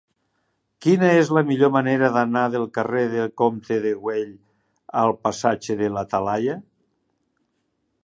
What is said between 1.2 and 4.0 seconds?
la millor manera d'anar del carrer del Comte de